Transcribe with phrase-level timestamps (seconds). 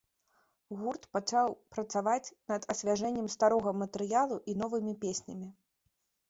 [0.77, 5.47] Гурт пачаў працаваць над асвяжэннем старога матэрыялу і новымі песнямі.